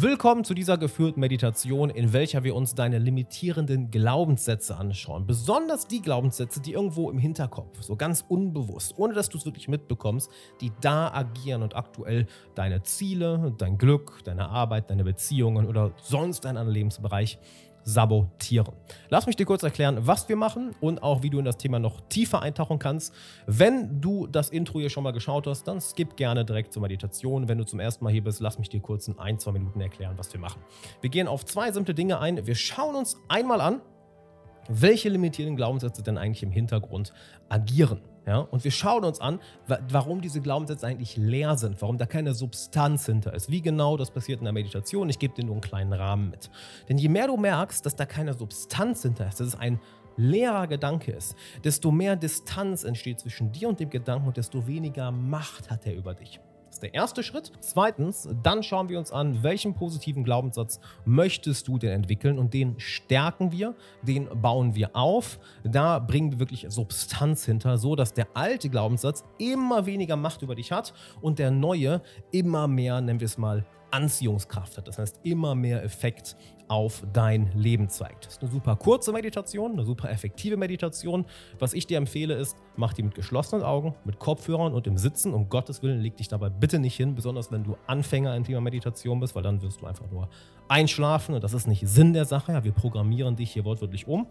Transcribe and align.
Willkommen 0.00 0.44
zu 0.44 0.54
dieser 0.54 0.78
geführten 0.78 1.18
Meditation, 1.18 1.90
in 1.90 2.12
welcher 2.12 2.44
wir 2.44 2.54
uns 2.54 2.76
deine 2.76 3.00
limitierenden 3.00 3.90
Glaubenssätze 3.90 4.76
anschauen. 4.76 5.26
Besonders 5.26 5.88
die 5.88 6.00
Glaubenssätze, 6.00 6.60
die 6.60 6.74
irgendwo 6.74 7.10
im 7.10 7.18
Hinterkopf, 7.18 7.82
so 7.82 7.96
ganz 7.96 8.24
unbewusst, 8.28 8.94
ohne 8.96 9.14
dass 9.14 9.28
du 9.28 9.38
es 9.38 9.44
wirklich 9.44 9.66
mitbekommst, 9.66 10.30
die 10.60 10.70
da 10.80 11.12
agieren 11.12 11.64
und 11.64 11.74
aktuell 11.74 12.28
deine 12.54 12.84
Ziele, 12.84 13.52
dein 13.58 13.76
Glück, 13.76 14.20
deine 14.22 14.50
Arbeit, 14.50 14.88
deine 14.88 15.02
Beziehungen 15.02 15.66
oder 15.66 15.90
sonst 16.00 16.44
deinen 16.44 16.68
Lebensbereich 16.68 17.40
sabotieren. 17.88 18.74
Lass 19.08 19.26
mich 19.26 19.36
dir 19.36 19.46
kurz 19.46 19.62
erklären, 19.62 20.06
was 20.06 20.28
wir 20.28 20.36
machen 20.36 20.74
und 20.80 21.02
auch 21.02 21.22
wie 21.22 21.30
du 21.30 21.38
in 21.38 21.46
das 21.46 21.56
Thema 21.56 21.78
noch 21.78 22.02
tiefer 22.10 22.42
eintauchen 22.42 22.78
kannst. 22.78 23.14
Wenn 23.46 24.02
du 24.02 24.26
das 24.26 24.50
Intro 24.50 24.78
hier 24.78 24.90
schon 24.90 25.04
mal 25.04 25.12
geschaut 25.12 25.46
hast, 25.46 25.66
dann 25.66 25.80
skip 25.80 26.16
gerne 26.16 26.44
direkt 26.44 26.74
zur 26.74 26.82
Meditation. 26.82 27.48
Wenn 27.48 27.56
du 27.56 27.64
zum 27.64 27.80
ersten 27.80 28.04
Mal 28.04 28.12
hier 28.12 28.22
bist, 28.22 28.40
lass 28.40 28.58
mich 28.58 28.68
dir 28.68 28.80
kurz 28.80 29.08
in 29.08 29.18
ein, 29.18 29.38
zwei 29.38 29.52
Minuten 29.52 29.80
erklären, 29.80 30.18
was 30.18 30.30
wir 30.34 30.40
machen. 30.40 30.60
Wir 31.00 31.08
gehen 31.08 31.26
auf 31.26 31.46
zwei 31.46 31.72
simple 31.72 31.94
Dinge 31.94 32.20
ein. 32.20 32.46
Wir 32.46 32.54
schauen 32.54 32.94
uns 32.94 33.16
einmal 33.28 33.62
an, 33.62 33.80
welche 34.68 35.08
limitierenden 35.08 35.56
Glaubenssätze 35.56 36.02
denn 36.02 36.18
eigentlich 36.18 36.42
im 36.42 36.50
Hintergrund 36.50 37.14
agieren. 37.48 38.02
Ja? 38.28 38.40
Und 38.40 38.62
wir 38.62 38.70
schauen 38.70 39.04
uns 39.04 39.22
an, 39.22 39.40
warum 39.88 40.20
diese 40.20 40.42
Glaubenssätze 40.42 40.86
eigentlich 40.86 41.16
leer 41.16 41.56
sind, 41.56 41.80
warum 41.80 41.96
da 41.96 42.04
keine 42.04 42.34
Substanz 42.34 43.06
hinter 43.06 43.32
ist. 43.32 43.50
Wie 43.50 43.62
genau 43.62 43.96
das 43.96 44.10
passiert 44.10 44.40
in 44.40 44.44
der 44.44 44.52
Meditation. 44.52 45.08
Ich 45.08 45.18
gebe 45.18 45.34
dir 45.34 45.44
nur 45.44 45.54
einen 45.54 45.62
kleinen 45.62 45.94
Rahmen 45.94 46.28
mit. 46.28 46.50
Denn 46.90 46.98
je 46.98 47.08
mehr 47.08 47.28
du 47.28 47.38
merkst, 47.38 47.86
dass 47.86 47.96
da 47.96 48.04
keine 48.04 48.34
Substanz 48.34 49.00
hinter 49.00 49.28
ist, 49.28 49.40
dass 49.40 49.46
es 49.46 49.58
ein 49.58 49.80
leerer 50.18 50.66
Gedanke 50.66 51.12
ist, 51.12 51.36
desto 51.64 51.90
mehr 51.90 52.16
Distanz 52.16 52.84
entsteht 52.84 53.20
zwischen 53.20 53.50
dir 53.50 53.70
und 53.70 53.80
dem 53.80 53.88
Gedanken 53.88 54.26
und 54.26 54.36
desto 54.36 54.66
weniger 54.66 55.10
Macht 55.10 55.70
hat 55.70 55.86
er 55.86 55.94
über 55.94 56.12
dich 56.12 56.38
ist 56.78 56.82
der 56.84 56.94
erste 56.94 57.24
Schritt. 57.24 57.50
Zweitens, 57.58 58.28
dann 58.42 58.62
schauen 58.62 58.88
wir 58.88 59.00
uns 59.00 59.10
an, 59.10 59.42
welchen 59.42 59.74
positiven 59.74 60.22
Glaubenssatz 60.22 60.78
möchtest 61.04 61.66
du 61.66 61.76
denn 61.76 61.90
entwickeln 61.90 62.38
und 62.38 62.54
den 62.54 62.78
stärken 62.78 63.50
wir, 63.50 63.74
den 64.02 64.28
bauen 64.40 64.76
wir 64.76 64.94
auf. 64.94 65.40
Da 65.64 65.98
bringen 65.98 66.32
wir 66.32 66.38
wirklich 66.38 66.66
Substanz 66.68 67.44
hinter, 67.44 67.78
so 67.78 67.96
dass 67.96 68.14
der 68.14 68.28
alte 68.34 68.68
Glaubenssatz 68.68 69.24
immer 69.38 69.86
weniger 69.86 70.14
Macht 70.16 70.42
über 70.42 70.54
dich 70.54 70.70
hat 70.70 70.94
und 71.20 71.40
der 71.40 71.50
neue 71.50 72.00
immer 72.30 72.68
mehr, 72.68 73.00
nennen 73.00 73.18
wir 73.18 73.26
es 73.26 73.38
mal, 73.38 73.66
Anziehungskraft 73.90 74.76
hat. 74.76 74.88
Das 74.88 74.98
heißt, 74.98 75.20
immer 75.22 75.54
mehr 75.54 75.82
Effekt 75.82 76.36
auf 76.68 77.02
dein 77.12 77.50
Leben 77.52 77.88
zeigt. 77.88 78.26
Das 78.26 78.34
ist 78.34 78.42
eine 78.42 78.50
super 78.50 78.76
kurze 78.76 79.12
Meditation, 79.12 79.72
eine 79.72 79.84
super 79.84 80.10
effektive 80.10 80.56
Meditation. 80.56 81.24
Was 81.58 81.72
ich 81.72 81.86
dir 81.86 81.96
empfehle 81.96 82.34
ist, 82.34 82.56
mach 82.76 82.92
die 82.92 83.02
mit 83.02 83.14
geschlossenen 83.14 83.64
Augen, 83.64 83.94
mit 84.04 84.18
Kopfhörern 84.18 84.74
und 84.74 84.86
im 84.86 84.98
Sitzen. 84.98 85.32
Um 85.32 85.48
Gottes 85.48 85.82
Willen, 85.82 86.00
leg 86.00 86.16
dich 86.16 86.28
dabei 86.28 86.50
bitte 86.50 86.78
nicht 86.78 86.96
hin, 86.96 87.14
besonders 87.14 87.50
wenn 87.50 87.64
du 87.64 87.76
Anfänger 87.86 88.36
im 88.36 88.44
Thema 88.44 88.60
Meditation 88.60 89.20
bist, 89.20 89.34
weil 89.34 89.42
dann 89.42 89.62
wirst 89.62 89.80
du 89.80 89.86
einfach 89.86 90.10
nur 90.10 90.28
einschlafen 90.68 91.34
und 91.34 91.42
das 91.42 91.54
ist 91.54 91.66
nicht 91.66 91.88
Sinn 91.88 92.12
der 92.12 92.26
Sache. 92.26 92.52
Ja, 92.52 92.64
wir 92.64 92.72
programmieren 92.72 93.36
dich 93.36 93.52
hier 93.52 93.64
wortwörtlich 93.64 94.06
um. 94.06 94.26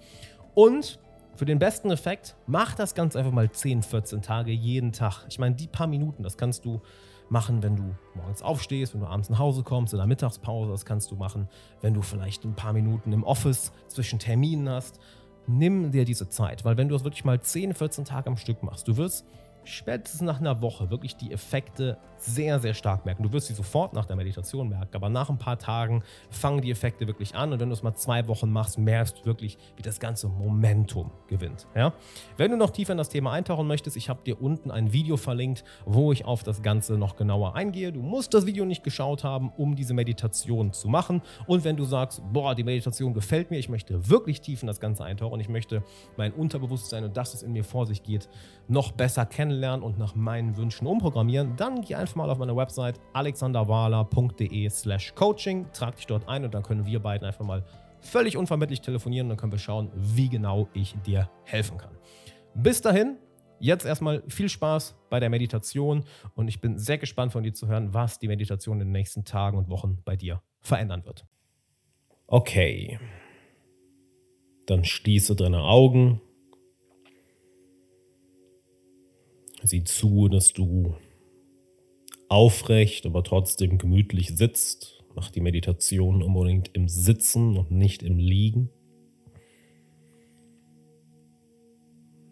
Und 0.54 1.00
für 1.36 1.46
den 1.46 1.60
besten 1.60 1.92
Effekt, 1.92 2.36
mach 2.48 2.74
das 2.74 2.96
ganz 2.96 3.16
einfach 3.16 3.32
mal 3.32 3.52
10, 3.52 3.84
14 3.84 4.22
Tage 4.22 4.52
jeden 4.52 4.92
Tag. 4.92 5.26
Ich 5.30 5.38
meine, 5.38 5.56
die 5.56 5.68
paar 5.68 5.88
Minuten, 5.88 6.24
das 6.24 6.38
kannst 6.38 6.66
du 6.66 6.82
machen, 7.30 7.64
wenn 7.64 7.76
du 7.76 7.96
morgens 8.16 8.42
aufstehst, 8.42 8.94
wenn 8.94 9.02
du 9.02 9.08
abends 9.08 9.30
nach 9.30 9.40
Hause 9.40 9.64
kommst, 9.64 9.94
in 9.94 9.98
der 9.98 10.08
Mittagspause. 10.08 10.72
Das 10.72 10.86
kannst 10.86 11.12
du 11.12 11.16
machen, 11.16 11.48
wenn 11.82 11.94
du 11.94 12.02
vielleicht 12.02 12.44
ein 12.46 12.56
paar 12.56 12.74
Minuten 12.74 13.12
im 13.14 13.24
Office 13.24 13.72
zwischen 13.88 14.20
Terminen 14.20 14.70
hast. 14.70 15.00
Nimm 15.48 15.92
dir 15.92 16.06
diese 16.06 16.30
Zeit, 16.30 16.66
weil 16.66 16.78
wenn 16.78 16.90
du 16.90 16.96
das 16.96 17.04
wirklich 17.04 17.24
mal 17.26 17.40
10, 17.40 17.74
14 17.74 18.06
Tage 18.06 18.28
am 18.28 18.38
Stück 18.38 18.64
machst, 18.64 18.88
du 18.88 18.98
wirst 18.98 19.26
spätestens 19.64 20.22
nach 20.22 20.40
einer 20.40 20.62
Woche 20.62 20.90
wirklich 20.90 21.16
die 21.16 21.32
Effekte 21.32 21.98
sehr, 22.20 22.60
sehr 22.60 22.74
stark 22.74 23.06
merken. 23.06 23.24
Du 23.24 23.32
wirst 23.32 23.48
sie 23.48 23.54
sofort 23.54 23.94
nach 23.94 24.06
der 24.06 24.16
Meditation 24.16 24.70
merken, 24.70 24.96
aber 24.96 25.10
nach 25.10 25.30
ein 25.30 25.38
paar 25.38 25.58
Tagen 25.58 26.04
fangen 26.30 26.62
die 26.62 26.72
Effekte 26.72 27.08
wirklich 27.08 27.36
an 27.36 27.54
und 27.54 27.60
wenn 27.60 27.70
du 27.70 27.74
es 27.74 27.84
mal 27.84 27.96
zwei 27.96 28.28
Wochen 28.28 28.52
machst, 28.52 28.78
merkst 28.78 29.20
du 29.20 29.26
wirklich, 29.26 29.58
wie 29.76 29.82
das 29.82 30.00
ganze 30.00 30.28
Momentum 30.28 31.12
gewinnt. 31.28 31.68
Ja? 31.76 31.94
Wenn 32.38 32.52
du 32.52 32.58
noch 32.58 32.72
tiefer 32.72 32.92
in 32.92 32.98
das 32.98 33.10
Thema 33.10 33.32
eintauchen 33.32 33.68
möchtest, 33.68 33.98
ich 33.98 34.10
habe 34.10 34.22
dir 34.26 34.42
unten 34.42 34.72
ein 34.72 34.94
Video 34.94 35.18
verlinkt, 35.18 35.64
wo 35.86 36.12
ich 36.12 36.26
auf 36.26 36.44
das 36.44 36.62
Ganze 36.62 36.98
noch 36.98 37.16
genauer 37.16 37.56
eingehe. 37.56 37.92
Du 37.92 38.02
musst 38.02 38.34
das 38.34 38.46
Video 38.46 38.66
nicht 38.66 38.84
geschaut 38.84 39.24
haben, 39.24 39.52
um 39.58 39.76
diese 39.76 39.94
Meditation 39.94 40.74
zu 40.74 40.88
machen. 40.88 41.22
Und 41.46 41.64
wenn 41.64 41.78
du 41.78 41.86
sagst, 41.86 42.22
boah, 42.32 42.56
die 42.56 42.64
Meditation 42.64 43.14
gefällt 43.14 43.52
mir, 43.52 43.58
ich 43.58 43.70
möchte 43.70 44.10
wirklich 44.10 44.42
tief 44.42 44.62
in 44.64 44.68
das 44.68 44.80
Ganze 44.80 45.04
eintauchen, 45.04 45.40
ich 45.40 45.50
möchte 45.50 45.84
mein 46.18 46.34
Unterbewusstsein 46.34 47.04
und 47.04 47.16
das, 47.18 47.34
was 47.34 47.44
in 47.44 47.54
mir 47.54 47.64
vor 47.64 47.86
sich 47.86 48.04
geht, 48.04 48.30
noch 48.68 48.92
besser 48.92 49.26
kennenlernen, 49.26 49.78
und 49.88 49.98
nach 49.98 50.16
meinen 50.16 50.58
Wünschen 50.58 50.88
umprogrammieren, 50.88 51.56
dann 51.56 51.82
geh 51.82 51.96
einfach 51.96 52.07
mal 52.16 52.30
auf 52.30 52.38
meine 52.38 52.56
Website 52.56 53.00
alexanderwahler.de 53.14 54.70
slash 54.70 55.14
coaching, 55.16 55.66
trag 55.74 55.96
dich 55.96 56.06
dort 56.06 56.28
ein 56.28 56.46
und 56.46 56.54
dann 56.54 56.64
können 56.64 56.86
wir 56.86 57.00
beiden 57.00 57.28
einfach 57.28 57.46
mal 57.46 57.64
völlig 58.00 58.38
unvermittlich 58.38 58.82
telefonieren 58.82 59.26
und 59.26 59.30
dann 59.32 59.38
können 59.38 59.52
wir 59.52 59.60
schauen, 59.60 59.92
wie 59.96 60.30
genau 60.30 60.68
ich 60.74 60.96
dir 61.06 61.30
helfen 61.44 61.78
kann. 61.78 61.92
Bis 62.54 62.82
dahin, 62.82 63.18
jetzt 63.60 63.86
erstmal 63.86 64.24
viel 64.28 64.50
Spaß 64.50 64.96
bei 65.10 65.20
der 65.20 65.30
Meditation 65.30 66.04
und 66.36 66.48
ich 66.48 66.62
bin 66.62 66.78
sehr 66.78 66.98
gespannt 66.98 67.32
von 67.32 67.44
dir 67.44 67.54
zu 67.54 67.68
hören, 67.68 67.94
was 67.94 68.20
die 68.20 68.28
Meditation 68.28 68.82
in 68.82 68.88
den 68.88 68.92
nächsten 68.92 69.26
Tagen 69.26 69.58
und 69.58 69.70
Wochen 69.70 70.02
bei 70.06 70.16
dir 70.16 70.42
verändern 70.62 71.06
wird. 71.06 71.26
Okay. 72.28 73.00
Dann 74.66 74.84
schließe 74.84 75.36
deine 75.36 75.62
Augen 75.64 76.22
Sieh 79.64 79.84
zu, 79.84 80.28
dass 80.30 80.54
du 80.54 80.96
aufrecht, 82.30 83.06
aber 83.06 83.24
trotzdem 83.24 83.78
gemütlich 83.78 84.36
sitzt. 84.36 85.04
Mach 85.16 85.32
die 85.32 85.42
Meditation 85.42 86.22
unbedingt 86.22 86.70
im 86.74 86.88
Sitzen 86.88 87.58
und 87.58 87.72
nicht 87.72 88.04
im 88.04 88.18
Liegen. 88.18 88.70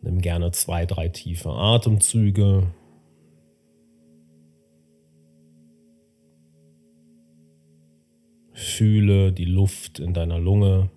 Nimm 0.01 0.21
gerne 0.21 0.51
zwei, 0.51 0.85
drei 0.85 1.09
tiefe 1.09 1.49
Atemzüge. 1.49 2.73
Fühle 8.53 9.33
die 9.33 9.45
Luft 9.45 9.99
in 9.99 10.13
deiner 10.13 10.39
Lunge. 10.39 10.91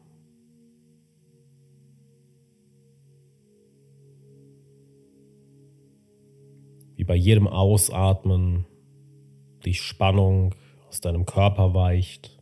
bei 7.09 7.17
jedem 7.17 7.49
Ausatmen 7.49 8.67
die 9.69 9.75
Spannung 9.75 10.55
aus 10.89 11.03
deinem 11.03 11.27
Körper 11.27 11.75
weicht. 11.75 12.41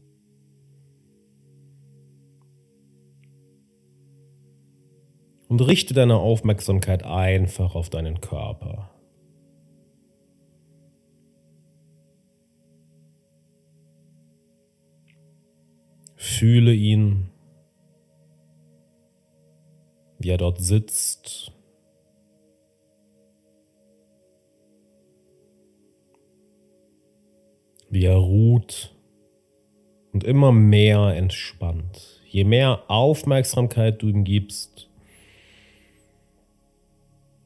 Und 5.49 5.61
richte 5.61 5.93
deine 5.93 6.19
Aufmerksamkeit 6.19 7.05
einfach 7.05 7.75
auf 7.75 7.91
deinen 7.91 8.21
Körper. 8.21 8.91
Fühle 16.15 16.73
ihn, 16.73 17.31
wie 20.19 20.31
er 20.31 20.39
dort 20.39 20.61
sitzt 20.61 21.56
wie 27.97 28.05
er 28.05 28.17
ruht 28.17 28.95
und 30.13 30.23
immer 30.23 30.53
mehr 30.53 31.17
entspannt. 31.17 32.21
Je 32.27 32.45
mehr 32.45 32.91
Aufmerksamkeit 32.91 34.03
du 34.03 34.09
ihm 34.11 34.23
gibst, 34.23 34.91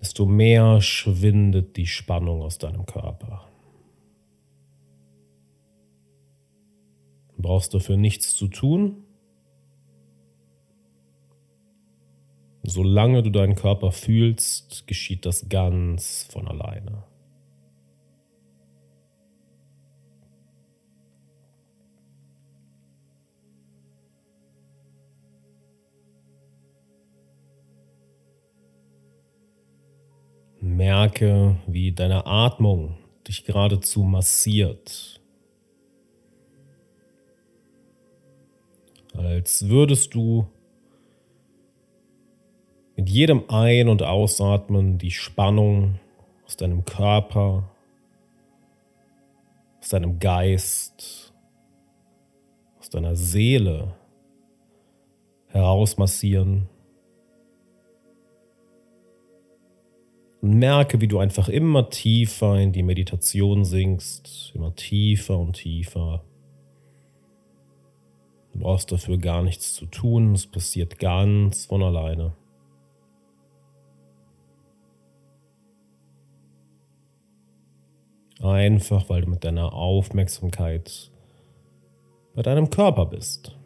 desto 0.00 0.26
mehr 0.26 0.80
schwindet 0.80 1.76
die 1.76 1.86
Spannung 1.86 2.42
aus 2.42 2.58
deinem 2.58 2.84
Körper. 2.84 3.48
Du 7.36 7.42
brauchst 7.42 7.72
dafür 7.72 7.96
nichts 7.96 8.34
zu 8.34 8.48
tun. 8.48 9.04
Solange 12.64 13.22
du 13.22 13.30
deinen 13.30 13.54
Körper 13.54 13.92
fühlst, 13.92 14.88
geschieht 14.88 15.24
das 15.26 15.48
ganz 15.48 16.26
von 16.28 16.48
alleine. 16.48 17.04
Merke, 30.76 31.56
wie 31.66 31.92
deine 31.92 32.26
Atmung 32.26 32.96
dich 33.26 33.44
geradezu 33.44 34.02
massiert. 34.02 35.20
Als 39.14 39.68
würdest 39.68 40.14
du 40.14 40.46
mit 42.96 43.08
jedem 43.08 43.44
Ein- 43.48 43.88
und 43.88 44.02
Ausatmen 44.02 44.98
die 44.98 45.10
Spannung 45.10 45.98
aus 46.46 46.56
deinem 46.56 46.84
Körper, 46.84 47.70
aus 49.80 49.88
deinem 49.88 50.18
Geist 50.18 51.30
aus 52.80 52.88
deiner 52.88 53.14
Seele 53.14 53.94
herausmassieren. 55.48 56.68
Merke, 60.40 61.00
wie 61.00 61.08
du 61.08 61.18
einfach 61.18 61.48
immer 61.48 61.90
tiefer 61.90 62.58
in 62.58 62.72
die 62.72 62.82
Meditation 62.82 63.64
sinkst, 63.64 64.52
immer 64.54 64.74
tiefer 64.74 65.38
und 65.38 65.54
tiefer. 65.54 66.24
Du 68.52 68.60
brauchst 68.60 68.90
dafür 68.90 69.18
gar 69.18 69.42
nichts 69.42 69.74
zu 69.74 69.86
tun, 69.86 70.34
es 70.34 70.46
passiert 70.46 70.98
ganz 70.98 71.66
von 71.66 71.82
alleine. 71.82 72.34
Einfach 78.42 79.10
weil 79.10 79.22
du 79.22 79.30
mit 79.30 79.44
deiner 79.44 79.74
Aufmerksamkeit 79.74 81.10
bei 82.34 82.42
deinem 82.42 82.70
Körper 82.70 83.04
bist. 83.04 83.59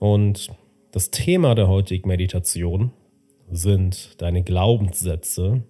Und 0.00 0.50
das 0.92 1.10
Thema 1.10 1.54
der 1.54 1.68
heutigen 1.68 2.08
Meditation 2.08 2.90
sind 3.50 4.20
deine 4.20 4.42
Glaubenssätze. 4.42 5.62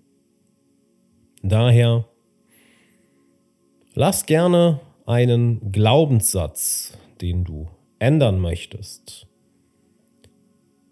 Daher 1.42 2.06
lass 3.94 4.26
gerne 4.26 4.80
einen 5.04 5.72
Glaubenssatz, 5.72 6.96
den 7.20 7.42
du 7.42 7.68
ändern 7.98 8.38
möchtest, 8.38 9.26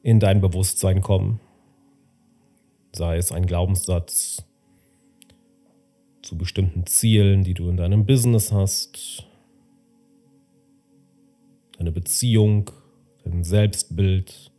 in 0.02 0.18
dein 0.18 0.40
Bewusstsein 0.40 1.00
kommen. 1.00 1.38
Sei 2.92 3.18
es 3.18 3.30
ein 3.30 3.46
Glaubenssatz 3.46 4.44
zu 6.22 6.36
bestimmten 6.36 6.86
Zielen, 6.86 7.44
die 7.44 7.54
du 7.54 7.68
in 7.68 7.76
deinem 7.76 8.04
Business 8.04 8.50
hast, 8.50 9.24
deine 11.78 11.92
Beziehung, 11.92 12.72
dein 13.28 13.44
Selbstbild. 13.44 14.50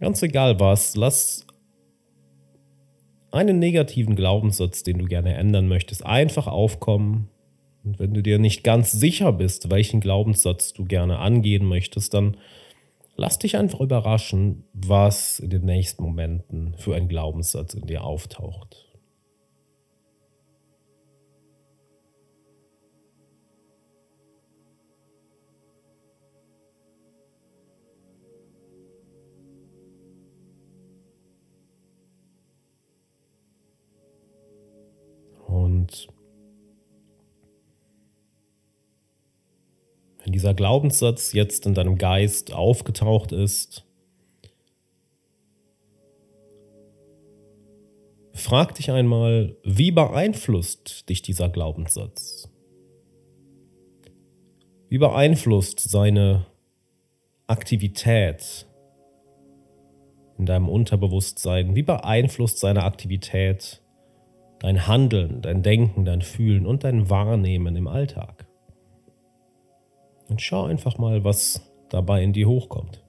Ganz 0.00 0.22
egal 0.22 0.60
was, 0.60 0.94
lass 0.94 1.46
einen 3.30 3.58
negativen 3.58 4.16
Glaubenssatz, 4.16 4.82
den 4.82 4.98
du 4.98 5.04
gerne 5.06 5.34
ändern 5.34 5.68
möchtest, 5.68 6.04
einfach 6.04 6.46
aufkommen. 6.46 7.28
Und 7.84 7.98
wenn 7.98 8.14
du 8.14 8.22
dir 8.22 8.38
nicht 8.38 8.64
ganz 8.64 8.92
sicher 8.92 9.32
bist, 9.32 9.70
welchen 9.70 10.00
Glaubenssatz 10.00 10.72
du 10.72 10.84
gerne 10.84 11.18
angehen 11.18 11.66
möchtest, 11.66 12.14
dann 12.14 12.36
lass 13.16 13.38
dich 13.38 13.56
einfach 13.56 13.80
überraschen, 13.80 14.64
was 14.72 15.40
in 15.40 15.50
den 15.50 15.64
nächsten 15.64 16.02
Momenten 16.02 16.74
für 16.76 16.94
ein 16.94 17.08
Glaubenssatz 17.08 17.74
in 17.74 17.86
dir 17.86 18.04
auftaucht. 18.04 18.87
Und 35.48 36.08
wenn 40.22 40.32
dieser 40.32 40.52
Glaubenssatz 40.52 41.32
jetzt 41.32 41.64
in 41.66 41.74
deinem 41.74 41.96
Geist 41.96 42.52
aufgetaucht 42.52 43.32
ist, 43.32 43.86
frag 48.34 48.74
dich 48.74 48.90
einmal, 48.90 49.56
wie 49.64 49.90
beeinflusst 49.90 51.08
dich 51.08 51.22
dieser 51.22 51.48
Glaubenssatz? 51.48 52.50
Wie 54.90 54.98
beeinflusst 54.98 55.80
seine 55.80 56.46
Aktivität 57.46 58.66
in 60.38 60.44
deinem 60.44 60.68
Unterbewusstsein? 60.68 61.74
Wie 61.74 61.82
beeinflusst 61.82 62.58
seine 62.58 62.84
Aktivität 62.84 63.82
dein 64.60 64.86
Handeln, 64.86 65.40
dein 65.42 65.62
Denken, 65.62 66.04
dein 66.04 66.22
Fühlen 66.22 66.66
und 66.66 66.84
dein 66.84 67.10
Wahrnehmen 67.10 67.76
im 67.76 67.86
Alltag. 67.88 68.46
Und 70.28 70.42
schau 70.42 70.64
einfach 70.64 70.98
mal, 70.98 71.24
was 71.24 71.72
dabei 71.88 72.22
in 72.22 72.32
dir 72.32 72.48
hochkommt. 72.48 73.04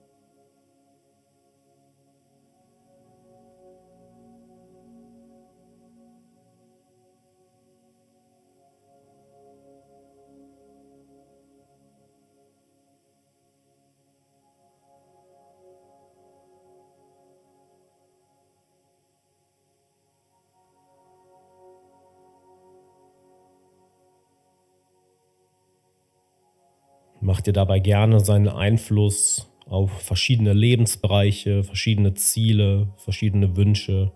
Mach 27.30 27.42
dir 27.42 27.54
dabei 27.54 27.78
gerne 27.78 28.22
seinen 28.22 28.48
Einfluss 28.48 29.52
auf 29.68 29.92
verschiedene 29.92 30.52
Lebensbereiche, 30.54 31.64
verschiedene 31.64 32.16
Ziele, 32.16 32.92
verschiedene 32.98 33.56
Wünsche. 33.56 34.12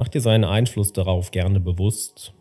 Mach 0.00 0.08
dir 0.08 0.20
seinen 0.20 0.42
Einfluss 0.42 0.92
darauf 0.92 1.30
gerne 1.30 1.60
bewusst. 1.60 2.34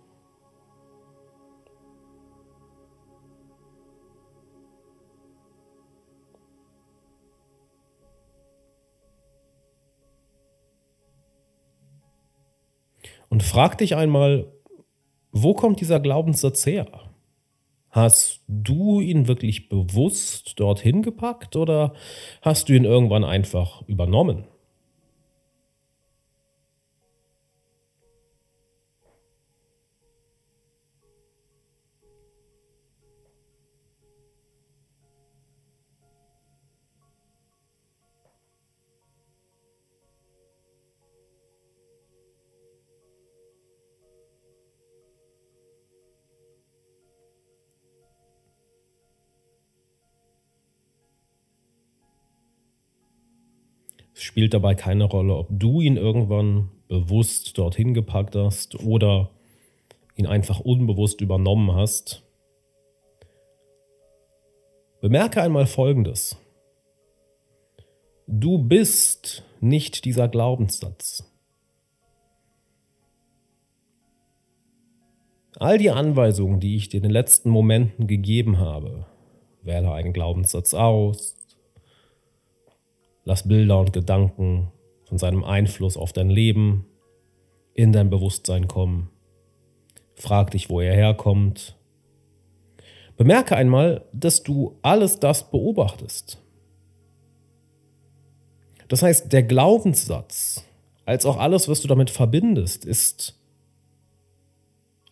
Und 13.30 13.44
frag 13.44 13.78
dich 13.78 13.95
einmal, 13.95 14.51
wo 15.31 15.54
kommt 15.54 15.81
dieser 15.81 16.00
Glaubenssatz 16.00 16.66
her? 16.66 17.11
Hast 17.92 18.42
du 18.48 19.02
ihn 19.02 19.28
wirklich 19.28 19.70
bewusst 19.70 20.60
dorthin 20.60 21.02
gepackt 21.04 21.56
oder 21.56 21.94
hast 22.42 22.69
du 22.69 22.74
ihn 22.74 22.86
irgendwann 22.86 23.24
einfach 23.24 23.81
übernommen? 23.88 24.48
Spielt 54.21 54.54
dabei 54.54 54.75
keine 54.75 55.06
Rolle, 55.06 55.35
ob 55.35 55.47
du 55.49 55.81
ihn 55.81 55.97
irgendwann 55.97 56.69
bewusst 56.87 57.57
dorthin 57.57 57.95
gepackt 57.95 58.35
hast 58.35 58.80
oder 58.83 59.31
ihn 60.16 60.28
einfach 60.28 60.59
unbewusst 60.59 61.21
übernommen 61.21 61.73
hast. 61.73 62.21
Bemerke 65.01 65.42
einmal 65.42 65.66
Folgendes. 65.66 66.37
Du 68.28 68.59
bist 68.59 69.44
nicht 69.59 70.06
dieser 70.06 70.28
Glaubenssatz. 70.28 71.28
All 75.57 75.80
die 75.80 75.90
Anweisungen, 75.90 76.59
die 76.59 76.75
ich 76.75 76.90
dir 76.90 76.97
in 76.97 77.04
den 77.04 77.11
letzten 77.11 77.49
Momenten 77.49 78.06
gegeben 78.06 78.59
habe, 78.59 79.07
wähle 79.63 79.92
einen 79.92 80.13
Glaubenssatz 80.13 80.75
aus, 80.75 81.41
Lass 83.23 83.47
Bilder 83.47 83.80
und 83.80 83.94
Gedanken 83.94 84.71
von 85.06 85.18
seinem 85.18 85.44
Einfluss 85.44 85.97
auf 85.97 86.13
dein 86.13 86.30
Leben 86.30 86.85
in 87.73 87.92
dein 87.92 88.09
Bewusstsein 88.09 88.68
kommen. 88.68 89.09
Frag 90.16 90.51
dich, 90.51 90.69
wo 90.69 90.81
er 90.81 90.94
herkommt. 90.94 91.78
Bemerke 93.18 93.56
einmal, 93.56 94.06
dass 94.13 94.44
du 94.44 94.80
alles 94.81 95.19
das 95.19 95.51
beobachtest. 95.51 96.42
Das 98.87 99.04
heißt, 99.04 99.31
der 99.31 99.44
Glaubenssatz, 99.44 100.66
als 101.06 101.25
auch 101.25 101.37
alles, 101.37 101.69
was 101.69 101.81
du 101.81 101.87
damit 101.87 102.09
verbindest, 102.09 102.83
ist 102.83 103.40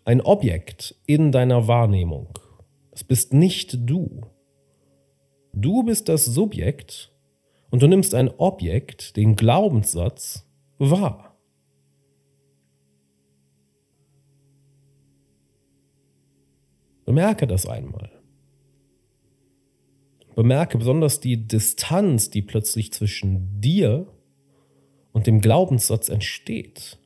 ein 0.05 0.21
Objekt 0.21 0.95
in 1.05 1.31
deiner 1.31 1.67
Wahrnehmung. 1.67 2.39
Das 2.91 3.03
bist 3.03 3.33
nicht 3.33 3.89
du. 3.89 4.21
Du 5.53 5.83
bist 5.83 6.09
das 6.09 6.25
Subjekt 6.25 7.11
und 7.71 7.81
du 7.81 7.87
nimmst 7.87 8.13
ein 8.13 8.29
Objekt, 8.37 9.15
den 9.15 9.35
Glaubenssatz, 9.35 10.45
wahr. 10.77 11.37
Bemerke 17.05 17.47
das 17.47 17.65
einmal. 17.65 18.11
Bemerke 20.35 20.77
besonders 20.77 21.19
die 21.19 21.47
Distanz, 21.47 22.29
die 22.29 22.43
plötzlich 22.43 22.93
zwischen 22.93 23.59
dir 23.59 24.07
und 25.11 25.25
dem 25.25 25.41
Glaubenssatz 25.41 26.09
entsteht. 26.09 26.98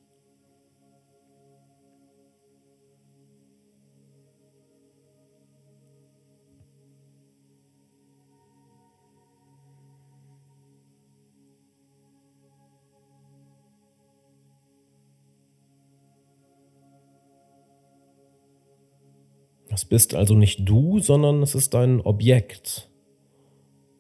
Es 19.84 19.90
bist 19.90 20.16
also 20.16 20.34
nicht 20.34 20.62
du, 20.64 21.00
sondern 21.00 21.44
es 21.44 21.56
ist 21.56 21.76
ein 21.76 22.00
Objekt, 22.00 22.90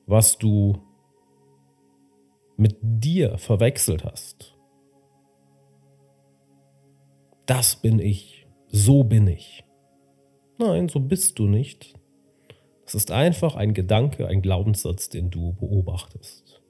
was 0.05 0.37
du 0.37 0.81
mit 2.55 2.77
dir 2.81 3.37
verwechselt 3.37 4.05
hast. 4.05 4.57
Das 7.45 7.75
bin 7.75 7.99
ich, 7.99 8.47
so 8.69 9.03
bin 9.03 9.27
ich. 9.27 9.65
Nein, 10.57 10.87
so 10.87 11.01
bist 11.01 11.37
du 11.37 11.47
nicht. 11.47 11.93
Es 12.85 12.95
ist 12.95 13.11
einfach 13.11 13.55
ein 13.55 13.73
Gedanke, 13.73 14.25
ein 14.27 14.41
Glaubenssatz, 14.41 15.09
den 15.09 15.31
du 15.31 15.51
beobachtest. 15.51 16.61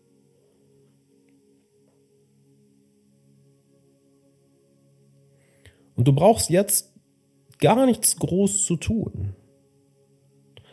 Und 5.96 6.08
du 6.08 6.14
brauchst 6.14 6.50
jetzt 6.50 6.93
gar 7.64 7.86
nichts 7.86 8.18
groß 8.18 8.66
zu 8.66 8.76
tun. 8.76 9.36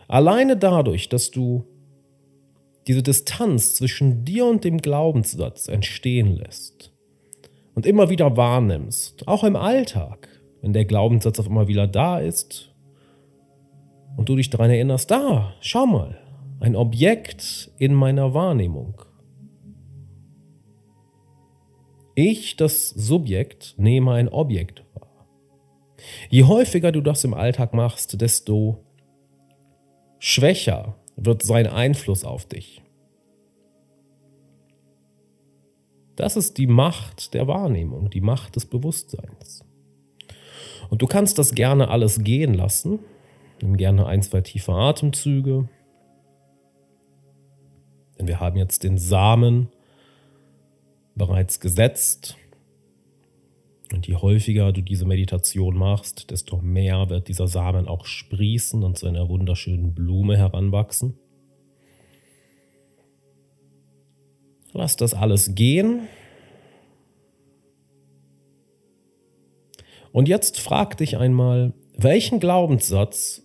Alleine 0.09 0.57
dadurch, 0.57 1.09
dass 1.09 1.31
du 1.31 1.65
diese 2.89 3.05
Distanz 3.05 3.77
zwischen 3.77 4.25
dir 4.25 4.45
und 4.47 4.65
dem 4.65 4.79
Glaubenssatz 4.79 5.69
entstehen 5.69 6.35
lässt 6.35 6.93
und 7.77 7.87
immer 7.87 8.11
wieder 8.11 8.37
wahrnimmst, 8.37 9.29
auch 9.29 9.45
im 9.45 9.55
Alltag, 9.55 10.29
wenn 10.63 10.73
der 10.73 10.85
Glaubenssatz 10.85 11.39
auf 11.39 11.47
einmal 11.47 11.69
wieder 11.69 11.87
da 11.87 12.19
ist 12.19 12.75
und 14.17 14.29
du 14.29 14.35
dich 14.35 14.51
daran 14.51 14.71
erinnerst, 14.71 15.13
da, 15.13 15.55
schau 15.61 15.87
mal, 15.87 16.19
ein 16.59 16.75
Objekt 16.75 17.71
in 17.79 17.95
meiner 17.95 18.35
Wahrnehmung. 18.35 19.01
Ich, 22.17 22.57
das 22.57 22.91
Subjekt, 22.91 23.77
nehme 23.79 24.13
ein 24.13 24.29
Objekt 24.29 24.83
Je 26.28 26.45
häufiger 26.45 26.92
du 26.92 27.00
das 27.00 27.25
im 27.25 27.35
Alltag 27.35 27.75
machst, 27.75 28.21
desto 28.21 28.85
schwächer 30.19 30.97
wird 31.16 31.42
sein 31.42 31.66
Einfluss 31.66 32.25
auf 32.25 32.47
dich. 32.47 32.83
Das 36.16 36.37
ist 36.37 36.59
die 36.59 36.66
Macht 36.66 37.35
der 37.35 37.47
Wahrnehmung, 37.47 38.11
die 38.11 38.21
Macht 38.21 38.57
des 38.57 38.66
Bewusstseins. 38.66 39.64
Und 40.90 41.00
du 41.02 41.07
kannst 41.07 41.38
das 41.38 41.54
gerne 41.54 41.88
alles 41.88 42.23
gehen 42.23 42.52
lassen. 42.52 42.99
Nimm 43.62 43.76
gerne 43.76 44.07
ein, 44.07 44.23
zwei 44.23 44.40
tiefe 44.40 44.73
Atemzüge. 44.73 45.69
Denn 48.19 48.28
wir 48.28 48.40
haben 48.40 48.57
jetzt 48.57 48.83
den 48.83 48.99
Samen 48.99 49.69
bereits 51.14 51.61
gesetzt. 51.61 52.37
Und 53.93 54.07
je 54.07 54.17
häufiger 54.17 54.73
du 54.73 54.83
diese 54.83 55.05
Meditation 55.05 55.77
machst, 55.77 56.31
desto 56.31 56.59
mehr 56.59 57.11
wird 57.11 57.29
dieser 57.29 57.49
Samen 57.49 57.89
auch 57.89 58.07
sprießen 58.07 58.83
und 58.83 58.97
zu 58.97 59.07
einer 59.07 59.29
wunderschönen 59.29 59.95
Blume 59.95 60.37
heranwachsen. 60.37 61.19
Lass 64.73 64.97
das 64.97 65.15
alles 65.15 65.55
gehen. 65.55 66.03
Und 70.13 70.29
jetzt 70.29 70.61
frag 70.61 70.97
dich 70.97 71.17
einmal, 71.19 71.73
welchen 71.97 72.41
Glaubenssatz 72.41 73.43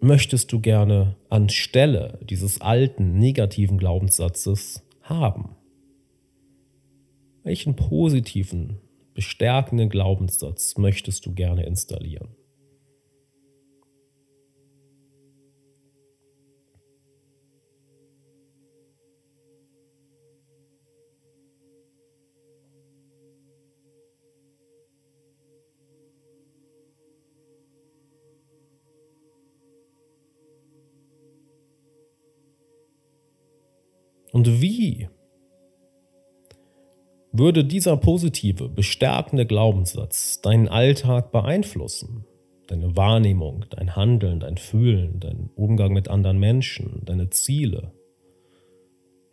möchtest 0.00 0.52
du 0.52 0.60
gerne 0.60 1.16
anstelle 1.28 2.18
dieses 2.22 2.60
alten 2.60 3.18
negativen 3.18 3.78
Glaubenssatzes 3.78 4.84
haben? 5.02 5.55
Welchen 7.46 7.76
positiven, 7.76 8.80
bestärkenden 9.14 9.88
Glaubenssatz 9.88 10.76
möchtest 10.78 11.26
du 11.26 11.32
gerne 11.32 11.64
installieren? 11.64 12.34
Und 34.32 34.60
wie 34.60 35.08
würde 37.38 37.64
dieser 37.64 37.96
positive, 37.96 38.68
bestärkende 38.68 39.46
Glaubenssatz 39.46 40.40
deinen 40.40 40.68
Alltag 40.68 41.32
beeinflussen, 41.32 42.24
deine 42.66 42.96
Wahrnehmung, 42.96 43.64
dein 43.70 43.96
Handeln, 43.96 44.40
dein 44.40 44.56
Fühlen, 44.56 45.20
dein 45.20 45.50
Umgang 45.54 45.92
mit 45.92 46.08
anderen 46.08 46.38
Menschen, 46.38 47.02
deine 47.04 47.30
Ziele, 47.30 47.92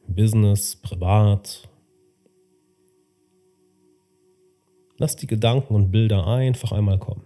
Business, 0.08 0.76
privat. 0.76 1.70
Lass 4.98 5.16
die 5.16 5.28
Gedanken 5.28 5.76
und 5.76 5.92
Bilder 5.92 6.28
einfach 6.28 6.72
einmal 6.72 7.00
kommen. 7.00 7.24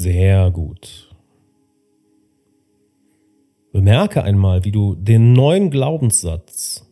Sehr 0.00 0.52
gut. 0.52 1.12
Bemerke 3.72 4.22
einmal, 4.22 4.64
wie 4.64 4.70
du 4.70 4.94
den 4.94 5.32
neuen 5.32 5.72
Glaubenssatz 5.72 6.86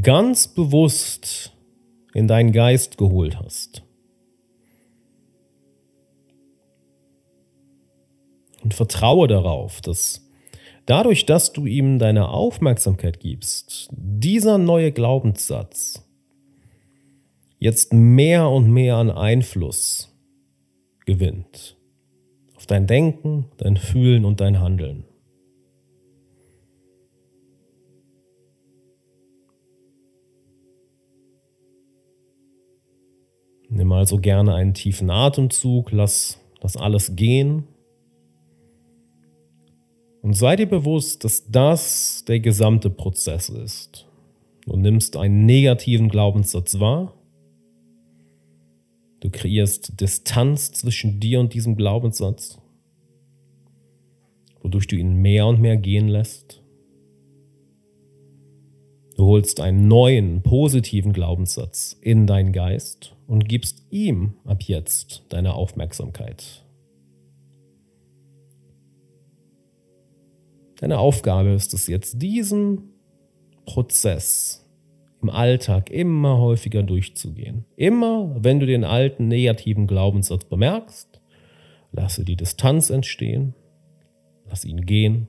ganz 0.00 0.48
bewusst 0.48 1.52
in 2.14 2.26
deinen 2.26 2.52
Geist 2.52 2.96
geholt 2.96 3.38
hast. 3.38 3.82
Und 8.62 8.72
vertraue 8.72 9.28
darauf, 9.28 9.82
dass 9.82 10.26
dadurch, 10.86 11.26
dass 11.26 11.52
du 11.52 11.66
ihm 11.66 11.98
deine 11.98 12.28
Aufmerksamkeit 12.28 13.20
gibst, 13.20 13.90
dieser 13.92 14.56
neue 14.56 14.90
Glaubenssatz 14.90 16.02
jetzt 17.58 17.92
mehr 17.92 18.48
und 18.48 18.70
mehr 18.70 18.96
an 18.96 19.10
Einfluss 19.10 20.10
gewinnt. 21.04 21.73
Auf 22.64 22.68
dein 22.68 22.86
Denken, 22.86 23.44
dein 23.58 23.76
Fühlen 23.76 24.24
und 24.24 24.40
dein 24.40 24.58
Handeln. 24.58 25.04
Nimm 33.68 33.92
also 33.92 34.16
gerne 34.16 34.54
einen 34.54 34.72
tiefen 34.72 35.10
Atemzug, 35.10 35.92
lass 35.92 36.40
das 36.62 36.78
alles 36.78 37.16
gehen. 37.16 37.64
Und 40.22 40.32
sei 40.32 40.56
dir 40.56 40.66
bewusst, 40.66 41.22
dass 41.24 41.50
das 41.50 42.24
der 42.26 42.40
gesamte 42.40 42.88
Prozess 42.88 43.50
ist. 43.50 44.06
Du 44.64 44.74
nimmst 44.78 45.18
einen 45.18 45.44
negativen 45.44 46.08
Glaubenssatz 46.08 46.80
wahr 46.80 47.12
Du 49.24 49.30
kreierst 49.30 49.98
Distanz 50.02 50.72
zwischen 50.72 51.18
dir 51.18 51.40
und 51.40 51.54
diesem 51.54 51.76
Glaubenssatz, 51.76 52.58
wodurch 54.60 54.86
du 54.86 54.96
ihn 54.96 55.14
mehr 55.14 55.46
und 55.46 55.62
mehr 55.62 55.78
gehen 55.78 56.08
lässt. 56.08 56.62
Du 59.16 59.24
holst 59.24 59.60
einen 59.60 59.88
neuen, 59.88 60.42
positiven 60.42 61.14
Glaubenssatz 61.14 61.96
in 62.02 62.26
deinen 62.26 62.52
Geist 62.52 63.16
und 63.26 63.48
gibst 63.48 63.86
ihm 63.88 64.34
ab 64.44 64.62
jetzt 64.62 65.24
deine 65.30 65.54
Aufmerksamkeit. 65.54 66.62
Deine 70.80 70.98
Aufgabe 70.98 71.48
ist 71.48 71.72
es 71.72 71.86
jetzt, 71.86 72.20
diesen 72.20 72.90
Prozess 73.64 74.63
im 75.24 75.30
Alltag 75.30 75.90
immer 75.90 76.38
häufiger 76.38 76.82
durchzugehen. 76.82 77.64
Immer, 77.76 78.36
wenn 78.38 78.60
du 78.60 78.66
den 78.66 78.84
alten 78.84 79.26
negativen 79.26 79.86
Glaubenssatz 79.86 80.44
bemerkst, 80.44 81.20
lasse 81.90 82.24
die 82.24 82.36
Distanz 82.36 82.90
entstehen, 82.90 83.54
lass 84.46 84.64
ihn 84.64 84.86
gehen 84.86 85.28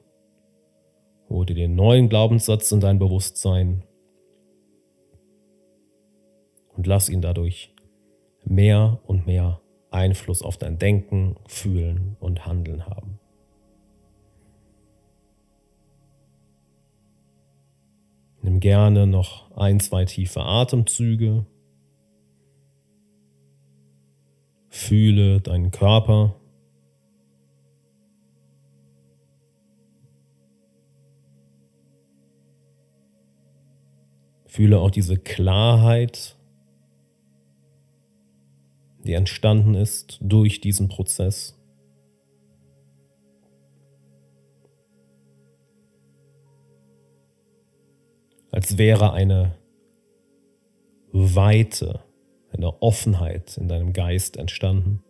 Hol 1.30 1.46
dir 1.46 1.56
den 1.56 1.76
neuen 1.76 2.08
Glaubenssatz 2.08 2.72
in 2.72 2.80
dein 2.80 3.00
Bewusstsein 3.00 3.84
und 6.76 6.86
lass 6.86 7.10
ihn 7.10 7.22
dadurch 7.22 7.74
mehr 8.44 9.00
und 9.06 9.26
mehr 9.26 9.62
Einfluss 9.90 10.44
auf 10.44 10.58
dein 10.58 10.78
Denken, 10.78 11.36
Fühlen 11.48 12.16
und 12.20 12.46
Handeln 12.46 12.86
haben. 12.86 13.05
Gerne 18.66 19.06
noch 19.06 19.56
ein, 19.56 19.80
zwei 19.80 20.06
tiefe 20.06 20.42
Atemzüge. 20.42 21.46
Fühle 24.70 25.40
deinen 25.40 25.70
Körper. 25.70 26.34
Fühle 34.48 34.80
auch 34.80 34.90
diese 34.90 35.20
Klarheit, 35.20 36.36
die 39.04 39.14
entstanden 39.14 39.76
ist 39.76 40.18
durch 40.22 40.60
diesen 40.60 40.88
Prozess. 40.88 41.56
Als 48.66 48.80
wäre 48.80 49.14
eine 49.14 49.54
Weite, 51.12 52.00
eine 52.52 52.82
Offenheit 52.82 53.58
in 53.58 53.68
deinem 53.68 53.94
Geist 53.94 54.38
entstanden. 54.38 55.04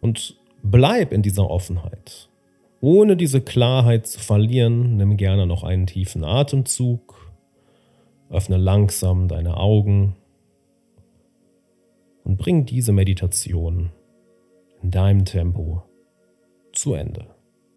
Und 0.00 0.40
bleib 0.62 1.12
in 1.12 1.20
dieser 1.20 1.50
Offenheit. 1.50 2.30
Ohne 2.80 3.18
diese 3.18 3.42
Klarheit 3.42 4.06
zu 4.06 4.18
verlieren, 4.18 4.96
nimm 4.96 5.18
gerne 5.18 5.46
noch 5.46 5.62
einen 5.62 5.86
tiefen 5.86 6.24
Atemzug, 6.24 7.34
öffne 8.30 8.56
langsam 8.56 9.28
deine 9.28 9.58
Augen 9.58 10.16
und 12.24 12.38
bring 12.38 12.64
diese 12.64 12.92
Meditation 12.92 13.92
in 14.82 14.90
deinem 14.90 15.26
Tempo 15.26 15.82
zu 16.72 16.94
Ende. 16.94 17.26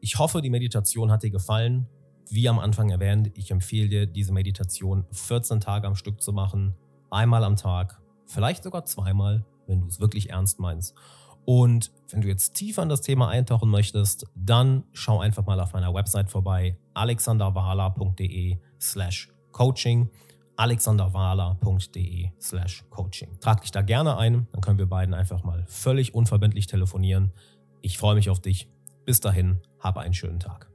Ich 0.05 0.19
hoffe, 0.19 0.43
die 0.43 0.51
Meditation 0.51 1.09
hat 1.09 1.23
dir 1.23 1.31
gefallen. 1.31 1.87
Wie 2.29 2.47
am 2.47 2.59
Anfang 2.59 2.91
erwähnt, 2.91 3.31
ich 3.33 3.49
empfehle 3.49 3.89
dir, 3.89 4.05
diese 4.05 4.33
Meditation 4.33 5.03
14 5.11 5.59
Tage 5.61 5.87
am 5.87 5.95
Stück 5.95 6.21
zu 6.21 6.31
machen, 6.31 6.75
einmal 7.09 7.43
am 7.43 7.55
Tag, 7.55 7.99
vielleicht 8.27 8.61
sogar 8.61 8.85
zweimal, 8.85 9.43
wenn 9.65 9.81
du 9.81 9.87
es 9.87 9.99
wirklich 9.99 10.29
ernst 10.29 10.59
meinst. 10.59 10.93
Und 11.43 11.91
wenn 12.11 12.21
du 12.21 12.27
jetzt 12.27 12.53
tiefer 12.53 12.83
in 12.83 12.89
das 12.89 13.01
Thema 13.01 13.29
eintauchen 13.29 13.71
möchtest, 13.71 14.27
dann 14.35 14.83
schau 14.93 15.21
einfach 15.21 15.47
mal 15.47 15.59
auf 15.59 15.73
meiner 15.73 15.91
Website 15.91 16.29
vorbei, 16.29 16.77
alexanderwala.de 16.93 18.59
slash 18.79 19.33
coaching 19.53 20.11
alexanderwala.de 20.55 22.29
slash 22.39 22.85
coaching. 22.91 23.39
Trag 23.39 23.61
dich 23.61 23.71
da 23.71 23.81
gerne 23.81 24.17
ein, 24.17 24.47
dann 24.51 24.61
können 24.61 24.77
wir 24.77 24.85
beiden 24.85 25.15
einfach 25.15 25.43
mal 25.43 25.65
völlig 25.67 26.13
unverbindlich 26.13 26.67
telefonieren. 26.67 27.31
Ich 27.81 27.97
freue 27.97 28.13
mich 28.13 28.29
auf 28.29 28.39
dich. 28.39 28.69
Bis 29.05 29.19
dahin, 29.19 29.61
habe 29.85 30.01
einen 30.01 30.13
schönen 30.13 30.39
Tag. 30.39 30.59